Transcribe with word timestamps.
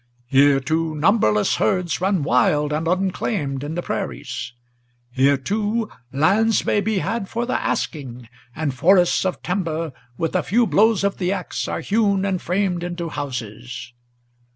Here, 0.25 0.59
too, 0.59 0.95
numberless 0.95 1.57
herds 1.57 2.01
run 2.01 2.23
wild 2.23 2.73
and 2.73 2.87
unclaimed 2.87 3.63
in 3.63 3.75
the 3.75 3.83
prairies; 3.83 4.51
Here, 5.11 5.37
too, 5.37 5.91
lands 6.11 6.65
may 6.65 6.81
be 6.81 6.97
had 6.97 7.29
for 7.29 7.45
the 7.45 7.53
asking, 7.61 8.27
and 8.55 8.73
forests 8.73 9.25
of 9.27 9.43
timber 9.43 9.93
With 10.17 10.35
a 10.35 10.41
few 10.41 10.65
blows 10.65 11.03
of 11.03 11.19
the 11.19 11.31
axe 11.31 11.67
are 11.67 11.81
hewn 11.81 12.25
and 12.25 12.41
framed 12.41 12.83
into 12.83 13.09
houses. 13.09 13.93